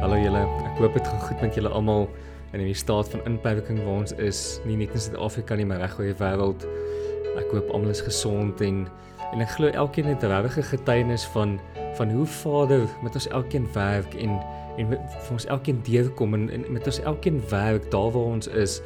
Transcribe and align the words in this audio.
Hallo 0.00 0.16
julle. 0.16 0.40
Ek 0.64 0.78
hoop 0.80 0.94
dit 0.96 1.08
gaan 1.10 1.20
goed 1.20 1.42
met 1.44 1.56
julle 1.58 1.70
almal 1.76 2.06
in 2.56 2.62
die 2.64 2.72
staat 2.72 3.10
van 3.12 3.20
inperking 3.28 3.82
waar 3.84 3.98
ons 3.98 4.14
is, 4.16 4.38
nie 4.64 4.78
net 4.80 4.94
in 4.96 5.02
Suid-Afrika 5.04 5.58
nie, 5.60 5.66
maar 5.68 5.82
reg 5.82 5.98
oor 5.98 6.08
die 6.08 6.14
wêreld. 6.16 6.64
Ek 7.36 7.52
hoop 7.52 7.68
almal 7.68 7.92
is 7.92 8.00
gesond 8.06 8.62
en 8.64 8.86
en 9.34 9.44
ek 9.44 9.52
glo 9.58 9.68
elkeen 9.68 10.08
het 10.08 10.24
'n 10.24 10.32
regte 10.32 10.64
getuienis 10.70 11.26
van 11.34 11.60
van 12.00 12.14
hoe 12.16 12.24
Vader 12.24 12.88
met 13.02 13.14
ons 13.14 13.28
elkeen 13.28 13.68
werk 13.74 14.16
en 14.16 14.40
en 14.78 14.88
met 14.88 15.00
vir 15.20 15.32
ons 15.36 15.46
elkeen 15.46 15.84
deurkom 15.84 16.34
en, 16.34 16.48
en 16.48 16.64
met 16.72 16.86
ons 16.86 17.00
elkeen 17.04 17.42
werk 17.50 17.90
daar 17.90 18.10
waar 18.10 18.32
ons 18.40 18.48
is. 18.48 18.80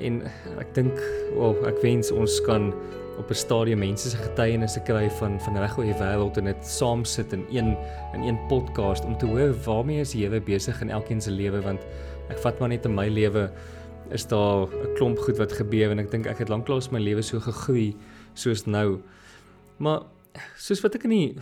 En 0.00 0.22
ek 0.58 0.74
dink, 0.74 0.98
wel, 1.36 1.56
ek 1.66 1.82
wens 1.82 2.10
ons 2.10 2.40
kan 2.44 2.72
op 3.18 3.30
'n 3.30 3.34
stadium 3.34 3.78
mense 3.78 4.10
se 4.10 4.16
getuienisse 4.16 4.80
kry 4.80 5.10
van 5.10 5.40
van 5.40 5.56
reg 5.56 5.78
oor 5.78 5.84
die 5.84 6.00
wêreld 6.00 6.36
en 6.36 6.44
dit 6.44 6.66
saam 6.66 7.04
sit 7.04 7.32
in 7.32 7.44
een 7.50 7.76
in 8.14 8.22
een 8.22 8.38
podcast 8.48 9.04
om 9.04 9.18
te 9.18 9.26
hoor 9.26 9.54
waarmee 9.64 10.00
is 10.00 10.10
die 10.10 10.26
Here 10.26 10.40
besig 10.40 10.80
in 10.80 10.90
elkeen 10.90 11.20
se 11.20 11.30
lewe 11.30 11.60
want 11.60 11.80
ek 12.28 12.38
vat 12.38 12.58
maar 12.60 12.68
net 12.68 12.84
in 12.84 12.94
my 12.94 13.08
lewe 13.08 13.50
is 14.10 14.26
daar 14.26 14.68
'n 14.68 14.94
klomp 14.94 15.18
goed 15.18 15.38
wat 15.38 15.52
gebeur 15.52 15.90
en 15.90 15.98
ek 15.98 16.10
dink 16.10 16.26
ek 16.26 16.38
het 16.38 16.48
lanklaas 16.48 16.90
my 16.90 17.00
lewe 17.00 17.22
so 17.22 17.40
gegroei 17.40 17.96
soos 18.34 18.66
nou. 18.66 19.00
Maar 19.76 20.02
soos 20.56 20.80
wat 20.80 20.94
ek 20.94 21.04
in 21.04 21.10
die 21.10 21.36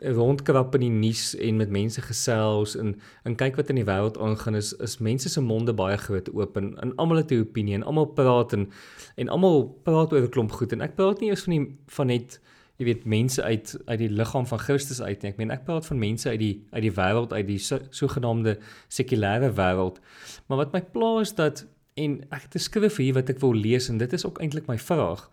rondkrap 0.00 0.74
in 0.74 0.80
die 0.80 0.90
nuus 0.90 1.34
en 1.34 1.56
met 1.56 1.70
mense 1.70 2.02
gesels 2.02 2.76
en 2.76 2.94
en 3.24 3.36
kyk 3.36 3.56
wat 3.56 3.70
in 3.72 3.80
die 3.80 3.86
wêreld 3.86 4.18
aangaan 4.18 4.54
is 4.54 4.72
is 4.84 4.98
mense 4.98 5.28
se 5.28 5.40
monde 5.40 5.74
baie 5.74 5.96
groot 5.96 6.28
oop 6.34 6.56
en, 6.56 6.74
en 6.82 6.94
almal 6.96 7.22
het 7.22 7.30
'n 7.32 7.40
opinie 7.40 7.74
en 7.74 7.82
almal 7.82 8.06
praat 8.06 8.52
en 8.52 8.70
en 9.16 9.28
almal 9.28 9.64
praat 9.82 10.12
oor 10.12 10.22
'n 10.22 10.28
klomp 10.28 10.52
goed 10.52 10.72
en 10.72 10.80
ek 10.80 10.94
praat 10.94 11.20
nie 11.20 11.30
eers 11.30 11.42
van 11.42 11.52
die 11.52 11.78
van 11.86 12.06
net 12.06 12.40
jy 12.76 12.84
weet 12.84 13.04
mense 13.04 13.42
uit 13.42 13.76
uit 13.86 13.98
die 13.98 14.10
liggaam 14.10 14.46
van 14.46 14.58
Christus 14.58 15.00
uit 15.00 15.22
nie. 15.22 15.30
Ek 15.30 15.36
meen 15.36 15.50
ek 15.50 15.64
praat 15.64 15.86
van 15.86 15.98
mense 15.98 16.28
uit 16.28 16.40
die 16.40 16.66
uit 16.70 16.82
die 16.82 16.92
wêreld 16.92 17.32
uit 17.32 17.46
die 17.46 17.60
sogenaamde 17.90 18.58
sekulêre 18.88 19.52
wêreld 19.52 20.00
maar 20.46 20.58
wat 20.58 20.72
my 20.72 20.82
pla 20.82 21.20
is 21.20 21.34
dat 21.34 21.66
en 21.94 22.20
ek 22.30 22.42
het 22.42 22.54
'n 22.54 22.58
skrif 22.58 22.96
hier 22.96 23.14
wat 23.14 23.30
ek 23.30 23.40
wil 23.40 23.54
lees 23.54 23.88
en 23.88 23.98
dit 23.98 24.12
is 24.12 24.26
ook 24.26 24.38
eintlik 24.38 24.66
my 24.66 24.78
vraag 24.78 25.30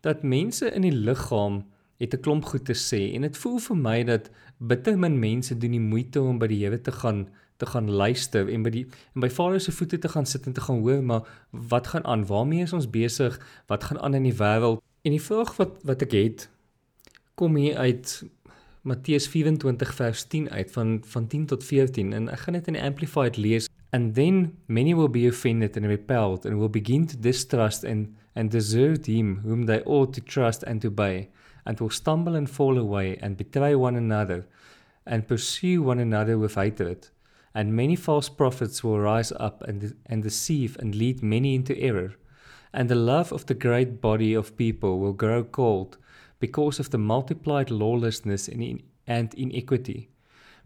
dat 0.00 0.22
mense 0.22 0.68
in 0.70 0.82
die 0.82 0.92
liggaam 0.92 1.64
het 2.04 2.14
'n 2.14 2.22
klomp 2.24 2.44
goed 2.44 2.64
te 2.64 2.76
sê 2.76 3.14
en 3.14 3.22
dit 3.22 3.36
voel 3.36 3.58
vir 3.58 3.76
my 3.76 3.98
dat 4.04 4.30
bitter 4.58 4.98
min 4.98 5.18
mense 5.18 5.58
doen 5.58 5.70
die 5.70 5.80
moeite 5.80 6.20
om 6.20 6.38
by 6.38 6.46
die 6.46 6.62
Here 6.64 6.80
te 6.80 6.92
gaan 6.92 7.28
te 7.56 7.66
gaan 7.66 7.90
luister 7.90 8.48
en 8.48 8.62
by 8.62 8.70
die 8.70 8.84
en 9.14 9.22
by 9.22 9.30
Vader 9.30 9.60
se 9.60 9.72
voete 9.72 9.98
te 9.98 10.08
gaan 10.08 10.26
sit 10.26 10.46
en 10.46 10.52
te 10.52 10.60
gaan 10.60 10.80
hoor 10.82 11.02
maar 11.02 11.22
wat 11.50 11.86
gaan 11.86 12.04
aan? 12.04 12.26
Waarmee 12.26 12.62
is 12.62 12.72
ons 12.72 12.90
besig? 12.90 13.38
Wat 13.66 13.84
gaan 13.84 14.00
aan 14.00 14.14
in 14.14 14.22
die 14.22 14.38
wêreld? 14.38 14.82
En 15.02 15.10
die 15.10 15.22
vraag 15.22 15.56
wat 15.56 15.78
wat 15.82 16.02
ek 16.02 16.12
het 16.12 16.48
kom 17.34 17.56
hier 17.56 17.76
uit 17.76 18.24
Matteus 18.82 19.28
24 19.28 19.94
vers 19.94 20.24
10 20.24 20.50
uit 20.50 20.70
van 20.70 21.02
van 21.06 21.26
10 21.26 21.46
tot 21.46 21.64
14 21.64 22.12
en 22.12 22.28
ek 22.28 22.38
gaan 22.38 22.58
dit 22.58 22.66
in 22.66 22.78
die 22.78 22.82
amplified 22.82 23.36
lees. 23.36 23.68
And 23.90 24.14
then 24.14 24.58
many 24.66 24.94
will 24.94 25.10
be 25.10 25.28
offended 25.28 25.76
and 25.76 25.86
repelled 25.86 26.46
and 26.46 26.58
will 26.58 26.70
begin 26.70 27.06
to 27.06 27.16
distrust 27.18 27.84
and 27.84 28.08
and 28.34 28.50
desert 28.50 29.06
him 29.06 29.38
whom 29.44 29.66
they 29.66 29.80
ought 29.84 30.12
to 30.12 30.20
trust 30.20 30.64
and 30.64 30.80
to 30.80 30.88
obey 30.88 31.28
and 31.66 31.80
will 31.80 31.90
stumble 31.90 32.34
and 32.34 32.48
fall 32.48 32.78
away 32.78 33.16
and 33.20 33.36
betray 33.36 33.74
one 33.74 33.96
another 33.96 34.46
and 35.06 35.28
pursue 35.28 35.82
one 35.82 35.98
another 35.98 36.38
with 36.38 36.54
hatred. 36.54 37.08
And 37.54 37.74
many 37.74 37.94
false 37.96 38.28
prophets 38.28 38.82
will 38.82 38.98
rise 38.98 39.32
up 39.32 39.62
and, 39.62 39.94
and 40.06 40.22
deceive 40.22 40.76
and 40.80 40.94
lead 40.94 41.22
many 41.22 41.54
into 41.54 41.78
error. 41.78 42.14
And 42.72 42.88
the 42.88 42.96
love 42.96 43.32
of 43.32 43.46
the 43.46 43.54
great 43.54 44.00
body 44.00 44.34
of 44.34 44.56
people 44.56 44.98
will 44.98 45.12
grow 45.12 45.44
cold 45.44 45.96
because 46.40 46.80
of 46.80 46.90
the 46.90 46.98
multiplied 46.98 47.70
lawlessness 47.70 48.48
and 48.48 49.34
iniquity. 49.34 50.10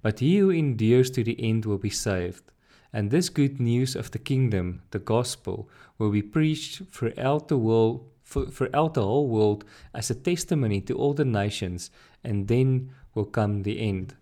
But 0.01 0.21
he 0.21 0.39
who 0.39 0.51
endures 0.51 1.11
to 1.11 1.25
the 1.25 1.37
end 1.43 1.67
will 1.67 1.79
be 1.79 1.91
saved. 1.91 2.53
And 2.93 3.11
this 3.11 3.29
good 3.29 3.61
news 3.61 3.95
of 3.95 4.11
the 4.11 4.19
kingdom, 4.19 4.81
the 4.91 4.99
gospel, 4.99 5.69
will 5.99 6.11
be 6.11 6.23
preached 6.23 6.83
throughout 6.91 7.49
the 7.49 7.59
world 7.59 8.09
for, 8.29 8.51
throughout 8.51 8.95
the 8.95 9.01
whole 9.01 9.29
world 9.29 9.65
as 9.93 10.11
a 10.11 10.15
testimony 10.15 10.81
to 10.83 10.95
all 10.95 11.15
the 11.15 11.25
nations, 11.25 11.91
and 12.23 12.49
then 12.49 12.91
will 13.15 13.31
come 13.31 13.63
the 13.63 13.79
end. 13.79 14.17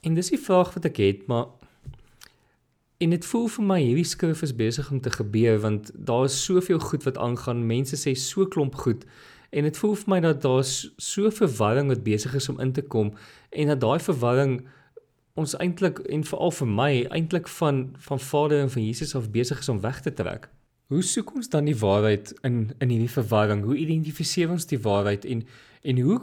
En 0.00 0.14
dis 0.14 0.30
die 0.30 0.38
vraag 0.38 0.74
wat 0.74 0.86
ek 0.86 1.00
het, 1.02 1.26
maar 1.26 1.50
en 3.02 3.12
dit 3.12 3.26
voel 3.28 3.48
vir 3.52 3.66
my 3.68 3.80
hierdie 3.82 4.06
skrif 4.08 4.44
is 4.46 4.54
besig 4.56 4.86
om 4.90 5.00
te 5.04 5.10
gebeur 5.12 5.58
want 5.60 5.90
daar 5.92 6.28
is 6.30 6.36
soveel 6.44 6.78
goed 6.80 7.04
wat 7.04 7.18
aangaan. 7.20 7.66
Mense 7.68 7.98
sê 8.00 8.14
so 8.16 8.46
klomp 8.48 8.78
goed 8.86 9.04
en 9.50 9.66
dit 9.68 9.78
voel 9.82 9.94
vir 10.00 10.12
my 10.14 10.20
dat 10.24 10.40
daar 10.46 10.64
so 10.64 11.30
verwarring 11.30 11.90
wat 11.92 12.06
besig 12.06 12.34
is 12.38 12.48
om 12.48 12.60
in 12.62 12.72
te 12.72 12.82
kom 12.82 13.12
en 13.50 13.72
dat 13.72 13.82
daai 13.82 14.00
verwarring 14.00 14.60
ons 15.36 15.52
eintlik 15.60 16.00
en 16.08 16.24
veral 16.24 16.54
vir 16.60 16.70
my 16.78 16.90
eintlik 17.18 17.50
van 17.58 17.82
van 18.08 18.22
Vader 18.30 18.62
en 18.64 18.72
van 18.72 18.86
Jesus 18.86 19.14
af 19.18 19.28
besig 19.34 19.60
is 19.60 19.68
om 19.68 19.82
weg 19.84 20.00
te 20.00 20.14
trek. 20.14 20.48
Hoe 20.86 21.02
soek 21.02 21.32
ons 21.34 21.48
dan 21.50 21.66
die 21.66 21.78
waarheid 21.78 22.30
in 22.46 22.70
in 22.78 22.90
hierdie 22.94 23.10
verwarring? 23.10 23.64
Hoe 23.66 23.76
identifiseer 23.76 24.50
ons 24.54 24.68
die 24.70 24.78
waarheid 24.78 25.24
en 25.26 25.42
en 25.82 25.98
hoe 26.00 26.20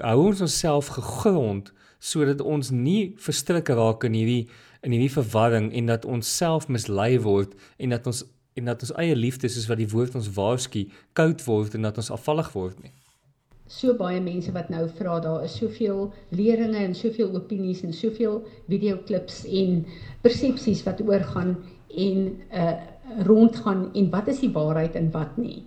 hou 0.00 0.18
ons 0.26 0.40
onsself 0.44 0.90
gegrond 0.96 1.72
sodat 1.98 2.40
ons 2.40 2.70
nie 2.70 3.14
verstrik 3.20 3.68
raak 3.68 4.04
in 4.04 4.16
hierdie 4.16 4.42
in 4.84 4.92
hierdie 4.92 5.12
verwarring 5.12 5.70
en 5.76 5.88
dat 5.88 6.04
ons 6.04 6.36
self 6.36 6.68
mislei 6.68 7.16
word 7.24 7.56
en 7.78 7.96
dat 7.96 8.06
ons 8.06 8.22
en 8.60 8.68
dat 8.68 8.84
ons 8.84 8.92
eie 9.00 9.16
liefde 9.16 9.48
soos 9.48 9.68
wat 9.70 9.80
die 9.80 9.88
woord 9.88 10.16
ons 10.20 10.28
waarsku 10.36 10.84
koud 11.16 11.44
word 11.48 11.76
en 11.76 11.88
dat 11.88 12.00
ons 12.02 12.12
afvallig 12.12 12.52
word 12.52 12.84
nie. 12.84 12.92
So 13.70 13.94
baie 13.96 14.20
mense 14.20 14.52
wat 14.52 14.68
nou 14.68 14.84
vra 15.00 15.20
daar 15.24 15.44
is 15.48 15.56
soveel 15.56 16.08
leringe 16.36 16.84
en 16.84 16.94
soveel 16.94 17.32
opinies 17.38 17.84
en 17.86 17.96
soveel 17.96 18.42
videoklips 18.68 19.44
en 19.46 19.84
persepsies 20.24 20.84
wat 20.84 21.00
oorgaan 21.00 21.56
en 21.96 22.26
uh 22.52 22.72
rondgaan 23.26 23.90
en 23.94 24.10
wat 24.10 24.28
is 24.28 24.40
die 24.40 24.52
waarheid 24.52 24.94
en 24.94 25.10
wat 25.10 25.36
nie. 25.36 25.64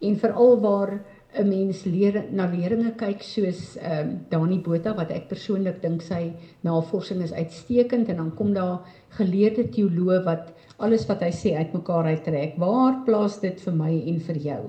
En 0.00 0.16
veral 0.16 0.60
waar 0.60 1.04
'n 1.36 1.48
mens 1.48 1.84
leer 1.84 2.24
na 2.32 2.46
leringe 2.46 2.92
kyk 2.96 3.22
soos 3.22 3.76
ehm 3.76 4.08
um, 4.08 4.20
Dani 4.30 4.58
Botha 4.58 4.94
wat 4.94 5.10
ek 5.10 5.28
persoonlik 5.28 5.82
dink 5.82 6.02
sy 6.02 6.32
navorsing 6.64 7.22
is 7.22 7.32
uitstekend 7.32 8.08
en 8.08 8.16
dan 8.16 8.34
kom 8.34 8.54
daar 8.54 8.78
geleerde 9.18 9.68
teoloë 9.68 10.22
wat 10.24 10.52
alles 10.78 11.06
wat 11.06 11.20
hy 11.20 11.32
sê 11.32 11.54
uitmekaar 11.56 12.04
uittrek. 12.04 12.56
Waar 12.58 13.02
plaas 13.04 13.40
dit 13.40 13.60
vir 13.60 13.74
my 13.74 13.92
en 14.12 14.20
vir 14.20 14.36
jou? 14.36 14.62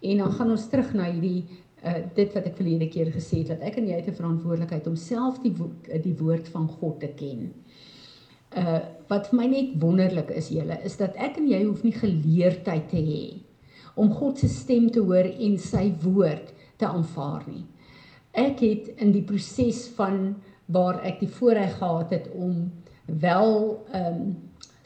En 0.00 0.18
dan 0.18 0.32
gaan 0.32 0.50
ons 0.50 0.68
terug 0.68 0.94
na 0.94 1.10
hierdie 1.10 1.44
uh 1.84 2.00
dit 2.14 2.32
wat 2.34 2.46
ek 2.46 2.56
verlede 2.58 2.88
keer 2.90 3.12
gesê 3.14 3.42
het 3.42 3.52
dat 3.54 3.60
ek 3.68 3.76
en 3.78 3.86
jy 3.86 3.98
het 4.00 4.08
'n 4.08 4.20
verantwoordelikheid 4.20 4.86
om 4.86 4.96
self 4.96 5.38
die 5.42 5.54
wo 5.58 5.70
die 6.02 6.16
woord 6.18 6.48
van 6.48 6.66
God 6.68 7.00
te 7.00 7.12
ken 7.14 7.52
uh 8.56 8.80
wat 9.08 9.30
vir 9.30 9.38
my 9.38 9.46
net 9.48 9.70
wonderlik 9.80 10.28
is 10.36 10.50
julle 10.52 10.76
is 10.84 10.98
dat 11.00 11.14
ek 11.16 11.38
en 11.40 11.46
jy 11.48 11.62
hoef 11.64 11.80
nie 11.80 11.94
geleerdheid 11.96 12.90
te 12.90 13.00
hê 13.00 13.22
om 13.96 14.10
God 14.12 14.38
se 14.38 14.50
stem 14.52 14.90
te 14.92 15.00
hoor 15.00 15.24
en 15.24 15.56
sy 15.58 15.88
woord 16.02 16.52
te 16.78 16.86
aanvaar 16.86 17.46
nie. 17.48 17.64
Ek 18.36 18.60
het 18.62 18.92
in 19.02 19.14
die 19.14 19.24
proses 19.26 19.86
van 19.96 20.36
waar 20.68 21.00
ek 21.08 21.22
die 21.24 21.30
voorreg 21.38 21.78
gehad 21.80 22.12
het 22.14 22.28
om 22.36 22.68
wel 23.06 23.54
ehm 23.92 24.20
um, 24.20 24.36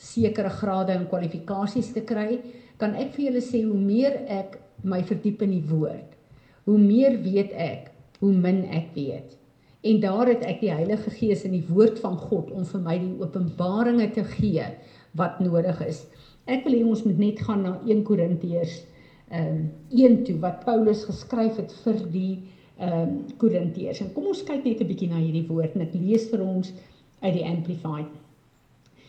sekere 0.02 0.50
grade 0.50 0.92
en 0.92 1.04
kwalifikasies 1.06 1.92
te 1.94 2.00
kry, 2.02 2.40
kan 2.80 2.96
ek 2.98 3.12
vir 3.14 3.28
julle 3.28 3.42
sê 3.44 3.60
hoe 3.62 3.78
meer 3.78 4.16
ek 4.26 4.56
my 4.82 4.98
verdiep 5.06 5.44
in 5.46 5.52
die 5.54 5.66
woord, 5.68 6.16
hoe 6.66 6.78
meer 6.78 7.20
weet 7.22 7.52
ek, 7.54 7.92
hoe 8.18 8.32
min 8.34 8.64
ek 8.74 8.90
weet. 8.96 9.36
En 9.82 10.00
daar 10.00 10.28
het 10.30 10.44
ek 10.46 10.60
die 10.62 10.70
Heilige 10.70 11.10
Gees 11.10 11.42
in 11.46 11.56
die 11.56 11.66
woord 11.66 11.98
van 12.02 12.14
God 12.18 12.52
om 12.54 12.66
vir 12.68 12.82
my 12.84 12.96
die 13.02 13.14
openbaringe 13.18 14.08
te 14.14 14.22
gee 14.36 14.66
wat 15.18 15.40
nodig 15.42 15.80
is. 15.86 16.04
Ek 16.46 16.62
wil 16.66 16.76
hê 16.76 16.84
ons 16.86 17.02
moet 17.06 17.18
net 17.18 17.42
gaan 17.42 17.64
na 17.66 17.76
1 17.86 18.04
Korintiërs 18.06 18.80
ehm 19.32 19.58
um, 19.58 19.60
1 19.96 20.18
toe 20.28 20.36
wat 20.42 20.64
Paulus 20.66 21.06
geskryf 21.08 21.58
het 21.58 21.72
vir 21.82 21.98
die 22.14 22.32
ehm 22.78 22.96
um, 23.00 23.12
Korintiërs. 23.42 24.04
En 24.04 24.12
kom 24.14 24.30
ons 24.30 24.44
kyk 24.46 24.64
net 24.64 24.80
'n 24.80 24.90
bietjie 24.90 25.10
na 25.10 25.18
hierdie 25.18 25.46
woord 25.50 25.74
en 25.74 25.86
ek 25.88 25.94
lees 25.98 26.28
vir 26.30 26.42
ons 26.46 26.72
uit 27.22 27.34
die 27.34 27.46
Amplified. 27.46 28.10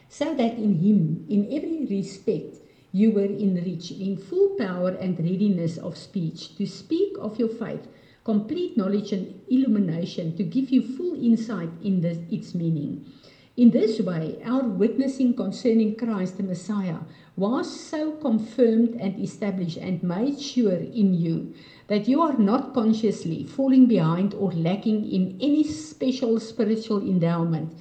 So 0.09 0.33
that 0.37 0.57
in 0.57 0.73
him 0.81 1.25
in 1.29 1.49
every 1.49 1.85
respect 1.89 2.61
you 2.91 3.11
were 3.11 3.29
enriched 3.29 3.99
in 3.99 4.17
full 4.17 4.49
power 4.57 4.93
and 5.01 5.19
readiness 5.19 5.77
of 5.77 5.97
speech 5.97 6.55
to 6.57 6.65
speak 6.65 7.17
of 7.17 7.37
your 7.37 7.49
faith 7.49 7.85
complete 8.23 8.77
knowledge 8.77 9.11
and 9.11 9.41
illumination 9.49 10.35
to 10.37 10.43
give 10.43 10.69
you 10.69 10.81
full 10.81 11.13
insight 11.13 11.69
in 11.83 12.01
this, 12.01 12.17
its 12.31 12.55
meaning. 12.55 13.05
In 13.55 13.69
this 13.69 13.99
way, 13.99 14.41
our 14.43 14.63
witnessing 14.63 15.35
concerning 15.35 15.95
Christ 15.95 16.37
the 16.37 16.43
Messiah 16.43 16.99
was 17.35 17.69
so 17.69 18.13
confirmed 18.13 18.95
and 18.99 19.21
established 19.21 19.77
and 19.77 20.01
made 20.01 20.39
sure 20.39 20.73
in 20.73 21.13
you 21.13 21.53
that 21.87 22.07
you 22.07 22.21
are 22.21 22.37
not 22.37 22.73
consciously 22.73 23.43
falling 23.43 23.85
behind 23.85 24.33
or 24.33 24.51
lacking 24.53 25.05
in 25.07 25.37
any 25.39 25.63
special 25.63 26.39
spiritual 26.39 27.01
endowment 27.01 27.73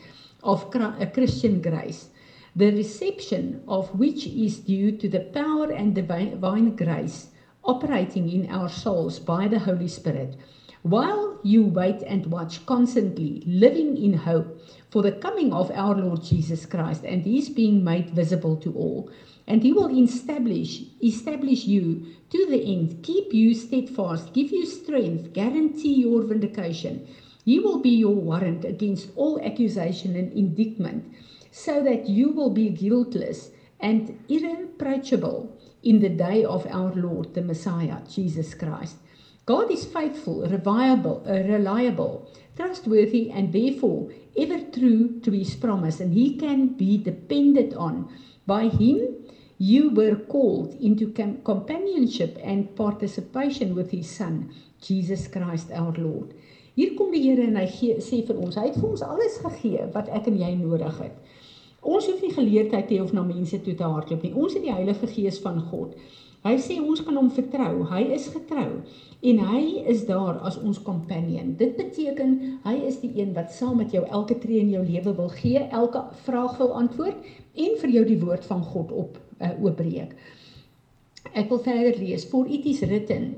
of 0.42 0.74
a 0.74 1.06
Christian 1.06 1.62
grace, 1.62 2.10
the 2.54 2.72
reception 2.72 3.62
of 3.66 3.98
which 3.98 4.26
is 4.26 4.58
due 4.58 4.92
to 4.98 5.08
the 5.08 5.20
power 5.20 5.70
and 5.70 5.94
divine 5.94 6.76
grace 6.76 7.28
operating 7.64 8.28
in 8.28 8.50
our 8.50 8.68
souls 8.68 9.18
by 9.18 9.48
the 9.48 9.60
Holy 9.60 9.88
Spirit, 9.88 10.36
while 10.82 11.38
you 11.44 11.62
wait 11.62 12.02
and 12.02 12.26
watch 12.26 12.66
constantly, 12.66 13.42
living 13.46 13.96
in 13.96 14.14
hope 14.14 14.60
for 14.90 15.02
the 15.02 15.12
coming 15.12 15.52
of 15.52 15.70
our 15.70 15.94
Lord 15.94 16.24
Jesus 16.24 16.66
Christ 16.66 17.04
and 17.04 17.24
He's 17.24 17.48
being 17.48 17.84
made 17.84 18.10
visible 18.10 18.56
to 18.56 18.72
all. 18.72 19.10
And 19.46 19.62
He 19.62 19.72
will 19.72 19.96
establish, 19.96 20.82
establish 21.02 21.64
you 21.64 22.06
to 22.30 22.46
the 22.46 22.62
end, 22.64 23.02
keep 23.02 23.32
you 23.32 23.54
steadfast, 23.54 24.32
give 24.32 24.50
you 24.50 24.66
strength, 24.66 25.32
guarantee 25.32 25.94
your 25.94 26.22
vindication. 26.22 27.06
He 27.44 27.58
will 27.58 27.78
be 27.78 27.90
your 27.90 28.14
warrant 28.14 28.64
against 28.64 29.10
all 29.16 29.40
accusation 29.40 30.16
and 30.16 30.32
indictment, 30.32 31.12
so 31.50 31.82
that 31.82 32.08
you 32.08 32.30
will 32.30 32.50
be 32.50 32.70
guiltless 32.70 33.50
and 33.80 34.24
irreproachable 34.28 35.56
in 35.82 36.00
the 36.00 36.08
day 36.08 36.44
of 36.44 36.66
our 36.66 36.92
Lord, 36.94 37.34
the 37.34 37.42
Messiah, 37.42 37.98
Jesus 38.08 38.54
Christ. 38.54 38.96
God 39.44 39.70
is 39.70 39.84
faithful, 39.84 40.46
reliable, 40.46 41.24
uh, 41.26 41.32
reliable, 41.32 42.30
trustworthy, 42.56 43.30
and 43.30 43.52
therefore 43.52 44.10
ever 44.36 44.60
true 44.70 45.20
to 45.20 45.30
his 45.32 45.54
promise, 45.56 46.00
and 46.00 46.14
he 46.14 46.36
can 46.36 46.68
be 46.68 46.96
depended 46.96 47.74
on. 47.74 48.08
By 48.46 48.68
him, 48.68 49.00
you 49.58 49.90
were 49.90 50.16
called 50.16 50.74
into 50.80 51.12
companionship 51.44 52.38
and 52.42 52.74
participation 52.76 53.74
with 53.74 53.90
his 53.90 54.10
Son, 54.10 54.52
Jesus 54.80 55.28
Christ 55.28 55.70
our 55.72 55.92
Lord. 55.92 56.34
Hier 56.74 56.94
kom 56.96 57.12
die 57.12 57.20
Here 57.20 57.44
en 57.44 57.58
hy 57.60 57.66
gee 57.68 57.98
sê 58.00 58.22
vir 58.26 58.38
ons, 58.40 58.56
hy 58.56 58.70
het 58.70 58.78
vir 58.80 58.88
ons 58.88 59.04
alles 59.04 59.36
gegee 59.44 59.88
wat 59.92 60.08
ek 60.08 60.30
en 60.30 60.38
jy 60.40 60.54
nodig 60.56 61.02
het. 61.02 61.18
Ons 61.82 62.06
hoef 62.06 62.20
nie 62.22 62.30
geleerdheid 62.30 62.86
te 62.86 62.94
hê 62.94 63.02
of 63.02 63.12
na 63.14 63.24
mense 63.26 63.58
toe 63.64 63.74
te 63.74 63.86
hardloop 63.86 64.22
nie. 64.22 64.34
Ons 64.38 64.54
het 64.54 64.62
die 64.62 64.74
Heilige 64.74 65.08
Gees 65.10 65.40
van 65.42 65.58
God. 65.70 65.96
Hy 66.42 66.56
sê 66.58 66.76
ons 66.82 66.98
kan 67.06 67.14
hom 67.18 67.28
vertrou. 67.30 67.84
Hy 67.90 68.02
is 68.16 68.28
getrou 68.34 68.68
en 69.30 69.40
hy 69.46 69.62
is 69.90 70.00
daar 70.08 70.40
as 70.46 70.56
ons 70.58 70.80
companion. 70.82 71.52
Dit 71.58 71.76
beteken 71.78 72.36
hy 72.64 72.74
is 72.88 72.98
die 73.02 73.12
een 73.18 73.30
wat 73.36 73.54
saam 73.54 73.78
met 73.78 73.94
jou 73.94 74.02
elke 74.06 74.38
tree 74.42 74.62
in 74.62 74.72
jou 74.74 74.82
lewe 74.86 75.14
wil 75.18 75.30
gee, 75.36 75.62
elke 75.70 76.02
vraag 76.26 76.56
wil 76.58 76.74
antwoord 76.80 77.30
en 77.66 77.76
vir 77.82 77.94
jou 77.96 78.04
die 78.10 78.18
woord 78.22 78.46
van 78.50 78.62
God 78.72 78.90
op 79.04 79.18
uh, 79.38 79.52
oopbreek. 79.54 80.16
Ek 81.34 81.50
wil 81.50 81.62
verder 81.62 81.98
lees. 81.98 82.26
For 82.26 82.50
it 82.50 82.66
is 82.66 82.82
written, 82.86 83.36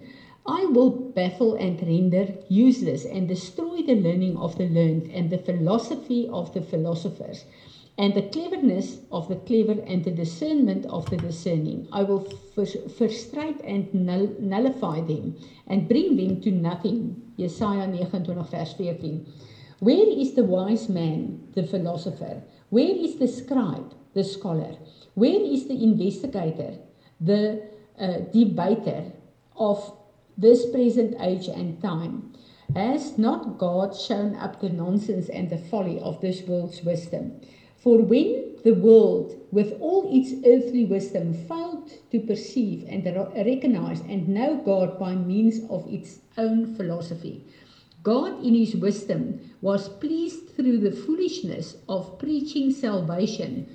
I 0.49 0.64
will 0.73 0.91
baffle 1.17 1.56
and 1.61 1.81
render 1.85 2.26
useless 2.49 3.05
and 3.05 3.29
destroy 3.29 3.85
the 3.85 3.96
learning 3.96 4.37
of 4.37 4.56
the 4.56 4.69
learned 4.69 5.12
and 5.12 5.32
the 5.32 5.41
philosophy 5.44 6.26
of 6.29 6.52
the 6.56 6.61
philosophers 6.61 7.44
and 7.96 8.14
the 8.14 8.23
cleverness 8.23 8.99
of 9.12 9.29
the 9.29 9.37
clever 9.37 9.81
and 9.87 10.05
the 10.05 10.11
discernment 10.11 10.85
of 10.87 11.08
the 11.11 11.17
discerning. 11.17 11.87
I 11.93 12.02
will 12.02 12.25
frustrate 12.99 13.61
and 13.61 13.93
null 13.94 14.35
nullify 14.41 15.00
them 15.00 15.37
and 15.67 15.88
bring 15.88 16.17
them 16.17 16.41
to 16.43 16.50
nothing. 16.50 17.23
Jesaja 17.38 17.87
29 17.87 18.44
vers 18.44 18.73
14. 18.73 19.26
Where 19.79 20.08
is 20.08 20.35
the 20.35 20.44
wise 20.44 20.88
man, 20.88 21.49
the 21.55 21.62
philosopher? 21.62 22.43
Where 22.70 22.96
is 22.96 23.17
the 23.17 23.29
scribe, 23.29 23.94
the 24.14 24.25
scholar? 24.25 24.76
Where 25.14 25.41
is 25.41 25.69
the 25.69 25.81
investigator, 25.82 26.79
the 27.20 27.62
uh, 27.99 28.19
debater 28.32 29.12
of 29.56 29.96
this 30.37 30.67
present 30.70 31.14
age 31.20 31.46
and 31.46 31.81
time? 31.81 32.32
Has 32.75 33.19
not 33.19 33.58
God 33.58 33.94
shown 33.94 34.35
up 34.35 34.61
the 34.61 34.70
nonsense 34.70 35.29
and 35.29 35.49
the 35.50 35.58
folly 35.58 36.00
of 36.00 36.20
this 36.20 36.43
world's 36.43 36.82
wisdom? 36.82 37.41
For 37.84 37.98
when 37.98 38.56
the 38.62 38.72
world, 38.72 39.36
with 39.52 39.76
all 39.78 40.08
its 40.10 40.32
earthly 40.46 40.86
wisdom, 40.86 41.34
failed 41.34 41.90
to 42.12 42.19
perceive 42.19 42.86
and 42.88 43.04
recognize 43.04 44.00
and 44.00 44.26
know 44.26 44.56
God 44.56 44.98
by 44.98 45.14
means 45.14 45.60
of 45.69 45.86
its 45.92 46.20
own 46.38 46.75
philosophy, 46.76 47.44
God, 48.02 48.42
in 48.42 48.54
His 48.54 48.75
wisdom, 48.75 49.38
was 49.60 49.90
pleased 49.90 50.48
through 50.56 50.78
the 50.78 50.92
foolishness 50.92 51.76
of 51.86 52.19
preaching 52.19 52.70
salvation, 52.70 53.69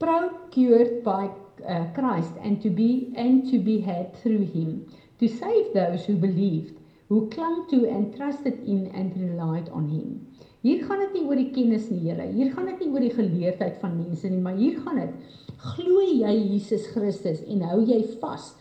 procured 0.00 1.04
by 1.04 1.30
uh, 1.64 1.84
Christ, 1.94 2.32
and 2.42 2.60
to 2.60 2.70
be 2.70 3.12
and 3.14 3.48
to 3.52 3.60
be 3.60 3.82
had 3.82 4.16
through 4.16 4.46
Him, 4.46 4.88
to 5.20 5.28
save 5.28 5.72
those 5.72 6.06
who 6.06 6.16
believed, 6.16 6.76
who 7.08 7.30
clung 7.30 7.70
to 7.70 7.88
and 7.88 8.16
trusted 8.16 8.66
in 8.66 8.88
and 8.88 9.16
relied 9.16 9.68
on 9.68 9.90
Him. 9.90 10.26
Hier 10.62 10.84
gaan 10.86 11.00
dit 11.02 11.16
nie 11.18 11.24
oor 11.26 11.38
die 11.38 11.50
kennis 11.54 11.88
nie, 11.90 12.00
Here. 12.04 12.28
Hier 12.30 12.52
gaan 12.54 12.68
dit 12.70 12.84
nie 12.84 12.90
oor 12.94 13.02
die 13.02 13.14
geleerdheid 13.14 13.80
van 13.82 13.96
mense 13.98 14.28
nie, 14.30 14.42
maar 14.42 14.58
hier 14.58 14.78
gaan 14.84 15.00
dit 15.02 15.38
glo 15.62 16.02
jy 16.02 16.34
Jesus 16.34 16.86
Christus 16.94 17.42
en 17.50 17.64
hou 17.66 17.80
jy 17.86 18.00
vas 18.22 18.52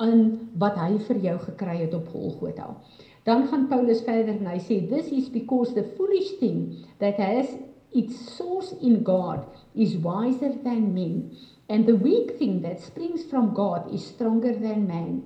aan 0.00 0.24
wat 0.60 0.78
hy 0.80 0.94
vir 1.08 1.20
jou 1.26 1.36
gekry 1.44 1.76
het 1.82 1.96
op 1.96 2.08
Golgotha. 2.12 2.70
Dan 3.28 3.46
gaan 3.48 3.68
Paulus 3.68 4.00
verder 4.06 4.38
en 4.38 4.48
hy 4.48 4.58
sê 4.64 4.80
this 4.88 5.10
is 5.12 5.28
because 5.32 5.74
the 5.76 5.84
foolish 5.96 6.32
thing 6.40 6.86
that 7.00 7.20
has 7.20 7.52
its 7.92 8.16
source 8.36 8.72
in 8.80 9.02
God 9.04 9.44
is 9.74 9.98
wiser 10.00 10.52
than 10.64 10.94
men 10.94 11.30
and 11.68 11.86
the 11.86 11.96
weak 11.96 12.38
thing 12.38 12.62
that 12.62 12.80
springs 12.80 13.24
from 13.28 13.52
God 13.54 13.92
is 13.92 14.04
stronger 14.04 14.54
than 14.56 14.86
man. 14.88 15.22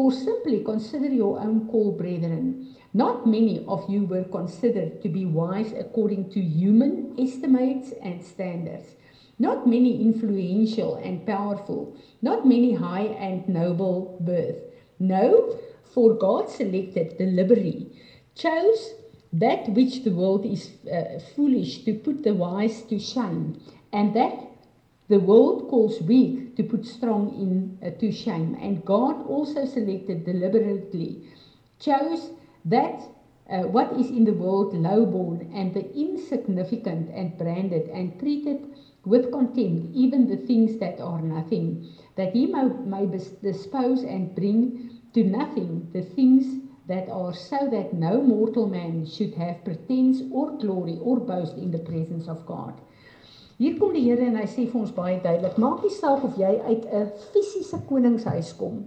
For 0.00 0.10
simply 0.10 0.60
consider 0.64 1.08
your 1.08 1.38
own 1.38 1.68
call, 1.68 1.92
brethren. 1.92 2.74
Not 2.94 3.26
many 3.26 3.62
of 3.68 3.84
you 3.86 4.06
were 4.06 4.24
considered 4.24 5.02
to 5.02 5.10
be 5.10 5.26
wise 5.26 5.74
according 5.74 6.30
to 6.30 6.40
human 6.40 7.14
estimates 7.18 7.92
and 8.02 8.24
standards. 8.24 8.96
Not 9.38 9.66
many 9.66 10.00
influential 10.00 10.94
and 10.94 11.26
powerful. 11.26 11.94
Not 12.22 12.48
many 12.48 12.72
high 12.72 13.08
and 13.28 13.46
noble 13.46 14.16
birth. 14.20 14.56
No, 14.98 15.58
for 15.92 16.14
God 16.14 16.48
selected 16.48 17.18
deliberately, 17.18 17.92
chose 18.34 18.94
that 19.34 19.68
which 19.68 20.04
the 20.04 20.12
world 20.12 20.46
is 20.46 20.70
uh, 20.90 21.20
foolish 21.36 21.84
to 21.84 21.92
put 21.92 22.22
the 22.22 22.32
wise 22.32 22.80
to 22.84 22.98
shame, 22.98 23.60
and 23.92 24.16
that 24.16 24.49
the 25.10 25.18
world 25.20 25.68
calls 25.68 26.00
weak 26.00 26.54
to 26.56 26.62
put 26.62 26.86
strong 26.86 27.34
in 27.34 27.76
uh, 27.82 27.90
to 27.98 28.12
shame. 28.12 28.56
And 28.60 28.84
God 28.84 29.20
also 29.26 29.64
selected 29.64 30.24
deliberately, 30.24 31.20
chose 31.80 32.30
that 32.64 33.02
uh, 33.50 33.62
what 33.62 33.92
is 33.92 34.10
in 34.10 34.24
the 34.24 34.32
world 34.32 34.72
lowborn 34.72 35.50
and 35.52 35.74
the 35.74 35.92
insignificant 35.94 37.10
and 37.12 37.36
branded 37.36 37.88
and 37.88 38.18
treated 38.20 38.68
with 39.04 39.32
contempt, 39.32 39.88
even 39.92 40.28
the 40.28 40.36
things 40.36 40.76
that 40.78 41.00
are 41.00 41.20
nothing, 41.20 41.84
that 42.16 42.32
he 42.32 42.46
may, 42.46 42.68
may 42.84 43.06
dispose 43.42 44.04
and 44.04 44.34
bring 44.36 44.90
to 45.12 45.24
nothing 45.24 45.90
the 45.92 46.02
things 46.02 46.60
that 46.86 47.08
are 47.08 47.32
so 47.32 47.68
that 47.68 47.92
no 47.92 48.20
mortal 48.20 48.66
man 48.66 49.04
should 49.04 49.34
have 49.34 49.64
pretense 49.64 50.22
or 50.30 50.50
glory 50.52 50.98
or 51.00 51.18
boast 51.18 51.56
in 51.56 51.72
the 51.72 51.78
presence 51.78 52.28
of 52.28 52.46
God. 52.46 52.80
Hier 53.60 53.74
kom 53.76 53.90
die 53.92 54.06
Here 54.06 54.24
en 54.24 54.38
hy 54.40 54.46
sê 54.48 54.62
vir 54.70 54.80
ons 54.80 54.92
baie 54.96 55.18
duidelik, 55.20 55.58
maak 55.60 55.82
nie 55.84 55.92
saak 55.92 56.22
of 56.24 56.36
jy 56.40 56.54
uit 56.64 56.84
'n 56.88 57.10
fisiese 57.32 57.76
koningshuis 57.88 58.54
kom 58.56 58.86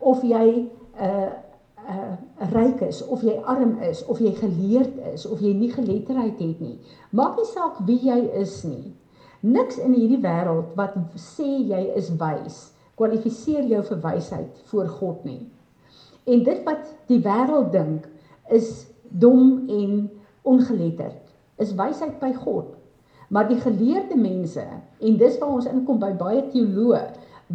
of 0.00 0.22
jy 0.24 0.46
'n 0.64 0.70
uh, 0.96 1.32
uh 1.92 2.14
ryk 2.54 2.80
is 2.86 3.02
of 3.04 3.20
jy 3.20 3.34
arm 3.44 3.74
is 3.82 4.00
of 4.08 4.22
jy 4.24 4.32
geleerd 4.38 4.94
is 5.12 5.26
of 5.26 5.42
jy 5.44 5.52
nie 5.52 5.68
geletterdheid 5.68 6.40
het 6.40 6.60
nie. 6.60 6.78
Maak 7.12 7.36
nie 7.36 7.44
saak 7.44 7.82
wie 7.84 7.98
jy 8.00 8.16
is 8.40 8.64
nie. 8.64 8.94
Niks 9.42 9.76
in 9.76 9.92
hierdie 9.92 10.22
wêreld 10.22 10.72
wat 10.74 10.96
sê 11.20 11.50
jy 11.72 11.82
is 11.94 12.08
wys, 12.16 12.72
kwalifiseer 12.96 13.68
jou 13.68 13.82
vir 13.82 14.00
wysheid 14.06 14.62
voor 14.70 14.88
God 14.88 15.24
nie. 15.24 15.42
En 16.24 16.44
dit 16.44 16.64
wat 16.64 16.96
die 17.12 17.20
wêreld 17.20 17.72
dink 17.72 18.08
is 18.48 18.86
dom 19.10 19.68
en 19.68 20.10
ongeletterd, 20.42 21.28
is 21.58 21.76
wysheid 21.76 22.16
by 22.20 22.32
God. 22.32 22.72
Maar 23.28 23.48
die 23.48 23.60
geleerde 23.60 24.16
mense 24.16 24.64
en 25.00 25.16
dis 25.20 25.38
waar 25.40 25.56
ons 25.60 25.70
inkom 25.70 26.00
by 26.02 26.12
baie 26.18 26.42
teoloë 26.52 27.04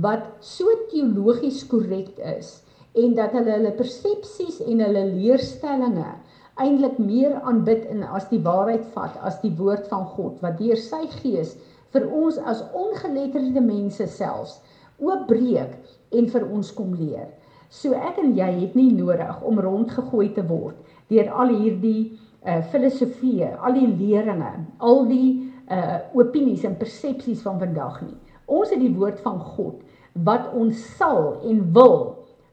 wat 0.05 0.25
so 0.45 0.69
teologies 0.91 1.61
korrek 1.67 2.17
is 2.37 2.59
en 2.97 3.15
dat 3.17 3.33
hulle 3.37 3.55
hulle 3.57 3.73
persepsies 3.77 4.59
en 4.65 4.81
hulle 4.85 5.05
leerstellings 5.13 6.37
eintlik 6.59 6.97
meer 6.99 7.37
aanbid 7.47 7.85
en 7.93 8.03
as 8.03 8.27
die 8.31 8.41
waarheid 8.43 8.85
vat 8.95 9.17
as 9.25 9.39
die 9.43 9.53
woord 9.57 9.87
van 9.91 10.05
God 10.15 10.41
wat 10.43 10.57
deur 10.59 10.79
sy 10.79 11.05
gees 11.21 11.55
vir 11.93 12.05
ons 12.21 12.37
as 12.51 12.63
ongeletterde 12.75 13.63
mense 13.63 14.07
selfs 14.15 14.59
oopbreek 14.99 15.77
en 16.19 16.27
vir 16.33 16.45
ons 16.49 16.71
kom 16.75 16.95
leer. 16.99 17.29
So 17.69 17.93
ek 17.93 18.17
en 18.21 18.33
jy 18.37 18.49
het 18.63 18.75
nie 18.75 18.91
nodig 18.97 19.43
om 19.45 19.61
rondgegooi 19.61 20.31
te 20.35 20.43
word 20.49 20.77
deur 21.09 21.29
al 21.41 21.53
hierdie 21.53 22.17
uh 22.39 22.61
filosofieë, 22.71 23.49
al 23.59 23.73
die 23.75 23.87
leringe, 23.99 24.51
al 24.79 25.01
die 25.09 25.48
uh 25.69 25.99
opinies 26.17 26.63
en 26.65 26.77
persepsies 26.77 27.43
van 27.45 27.59
vandag 27.61 28.01
nie. 28.05 28.17
Ons 28.49 28.73
het 28.73 28.81
die 28.81 28.93
woord 28.95 29.19
van 29.25 29.39
God 29.39 29.83
wat 30.25 30.49
ons 30.57 30.79
sal 30.97 31.37
en 31.45 31.61
wil 31.75 31.99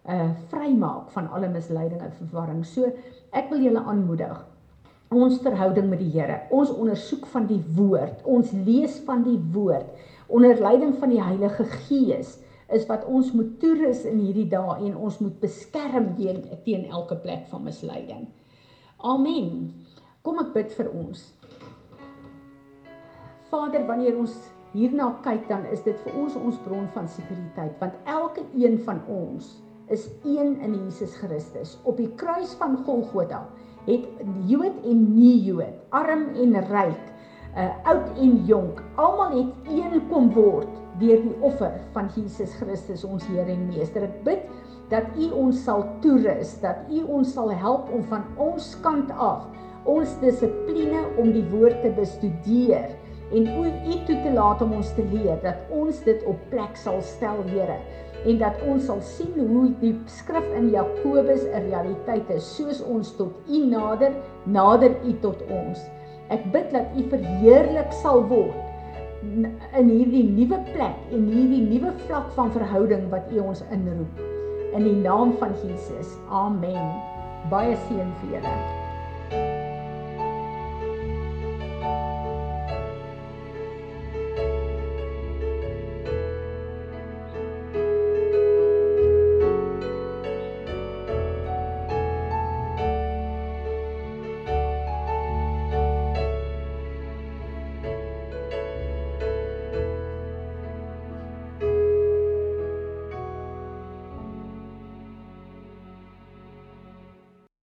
uh 0.06 0.30
vrymaak 0.52 1.10
van 1.14 1.30
alle 1.34 1.48
misleiding 1.48 2.02
en 2.04 2.12
verwarring. 2.20 2.64
So 2.64 2.92
ek 3.32 3.50
wil 3.50 3.64
julle 3.64 3.82
aanmoedig 3.82 4.36
ons 5.14 5.38
verhouding 5.38 5.86
met 5.90 6.00
die 6.02 6.10
Here. 6.10 6.40
Ons 6.50 6.72
ondersoek 6.74 7.26
van 7.30 7.46
die 7.46 7.60
woord, 7.76 8.24
ons 8.26 8.50
lees 8.66 8.98
van 9.06 9.22
die 9.26 9.38
woord 9.54 9.86
onder 10.26 10.58
leiding 10.58 10.96
van 10.98 11.12
die 11.12 11.22
Heilige 11.22 11.64
Gees 11.86 12.38
is 12.74 12.86
wat 12.88 13.04
ons 13.06 13.30
moet 13.30 13.52
toerus 13.62 14.02
in 14.10 14.18
hierdie 14.18 14.48
dae 14.50 14.74
en 14.88 14.96
ons 14.96 15.20
moet 15.22 15.36
beskerm 15.38 16.08
teen 16.18 16.42
teen 16.64 16.88
elke 16.90 17.14
plek 17.22 17.46
van 17.52 17.62
misleiding. 17.62 18.26
Amen. 19.06 19.70
Kom 20.26 20.40
ek 20.42 20.50
bid 20.56 20.74
vir 20.74 20.90
ons. 20.90 21.22
Vader, 23.50 23.86
wanneer 23.86 24.16
ons 24.18 24.34
hierna 24.72 25.12
kyk 25.24 25.46
dan 25.48 25.64
is 25.72 25.84
dit 25.86 25.96
vir 26.04 26.18
ons 26.20 26.34
ons 26.40 26.58
bron 26.66 26.88
van 26.94 27.06
sekuriteit 27.08 27.76
want 27.80 27.94
elke 28.10 28.42
een 28.58 28.76
van 28.84 29.00
ons 29.12 29.54
is 29.94 30.08
een 30.26 30.56
in 30.66 30.74
Jesus 30.74 31.14
Christus. 31.20 31.76
Op 31.86 32.00
die 32.00 32.10
kruis 32.18 32.56
van 32.58 32.74
Golgotha 32.84 33.44
het 33.86 34.06
Jood 34.50 34.80
en 34.82 35.04
nie 35.14 35.36
Jood, 35.46 35.78
arm 35.94 36.24
en 36.34 36.56
ryk, 36.72 37.04
uh, 37.54 37.70
oud 37.86 38.18
en 38.18 38.40
jonk, 38.48 38.82
almal 38.98 39.36
het 39.36 39.70
een 39.70 40.02
kom 40.10 40.32
word 40.34 40.72
deur 40.98 41.22
die 41.22 41.36
offer 41.46 41.76
van 41.94 42.10
Jesus 42.16 42.54
Christus 42.58 43.04
ons 43.06 43.24
Here 43.30 43.52
en 43.52 43.68
Meester. 43.68 44.08
Ek 44.08 44.18
bid 44.26 44.42
dat 44.90 45.06
U 45.14 45.30
ons 45.44 45.62
sal 45.62 45.84
toerus, 46.02 46.56
dat 46.62 46.88
U 46.90 47.04
ons 47.20 47.32
sal 47.36 47.52
help 47.54 47.90
om 47.94 48.02
van 48.10 48.26
ons 48.42 48.74
kant 48.82 49.12
af 49.14 49.46
ons 49.86 50.16
dissipline 50.18 51.04
om 51.20 51.30
die 51.30 51.44
woord 51.52 51.78
te 51.84 51.92
bestudeer 51.94 52.90
en 53.32 53.46
u 53.46 54.04
toe 54.06 54.22
te 54.22 54.32
laat 54.32 54.62
om 54.62 54.72
ons 54.78 54.92
te 54.94 55.04
leer 55.12 55.38
dat 55.42 55.70
ons 55.74 56.02
dit 56.06 56.24
op 56.30 56.42
plek 56.50 56.76
sal 56.78 57.00
stel 57.02 57.42
Here 57.50 57.78
en 58.26 58.38
dat 58.38 58.62
ons 58.66 58.86
sal 58.86 59.00
sien 59.04 59.34
hoe 59.38 59.66
die 59.80 59.94
skrif 60.10 60.46
in 60.58 60.70
Jakobus 60.74 61.44
'n 61.46 61.66
realiteit 61.70 62.30
is 62.30 62.46
soos 62.56 62.82
ons 62.82 63.16
tot 63.16 63.32
u 63.48 63.66
nader 63.66 64.12
nader 64.44 64.94
u 65.04 65.12
tot 65.20 65.42
ons. 65.50 65.78
Ek 66.28 66.42
bid 66.52 66.70
dat 66.72 66.86
u 66.96 67.02
verheerlik 67.10 67.92
sal 68.02 68.22
word 68.26 68.54
in 69.78 69.88
hierdie 69.88 70.24
nuwe 70.24 70.58
plek 70.72 70.96
en 71.12 71.26
hierdie 71.26 71.62
nuwe 71.66 71.92
vlak 72.06 72.30
van 72.38 72.50
verhouding 72.50 73.10
wat 73.10 73.30
u 73.32 73.38
ons 73.38 73.62
inroep. 73.70 74.18
In 74.74 74.82
die 74.84 74.96
naam 75.02 75.32
van 75.38 75.54
Jesus 75.62 76.16
amen. 76.30 76.90
Baie 77.50 77.76
seën 77.88 78.10
vir 78.20 78.38
julle 78.38 79.55